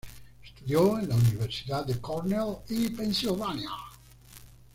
[0.43, 3.69] Estudió en la Universidades de Cornell y Pensilvania.